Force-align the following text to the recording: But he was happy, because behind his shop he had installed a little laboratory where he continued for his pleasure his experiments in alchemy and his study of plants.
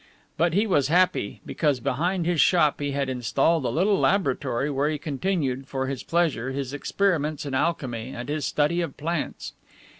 But 0.35 0.53
he 0.55 0.65
was 0.65 0.87
happy, 0.87 1.41
because 1.45 1.79
behind 1.79 2.25
his 2.25 2.41
shop 2.41 2.79
he 2.81 2.89
had 2.89 3.07
installed 3.07 3.65
a 3.65 3.69
little 3.69 3.99
laboratory 3.99 4.67
where 4.71 4.89
he 4.89 4.97
continued 4.97 5.67
for 5.67 5.85
his 5.85 6.01
pleasure 6.01 6.49
his 6.49 6.73
experiments 6.73 7.45
in 7.45 7.53
alchemy 7.53 8.09
and 8.15 8.27
his 8.27 8.43
study 8.45 8.81
of 8.81 8.97
plants. 8.97 9.53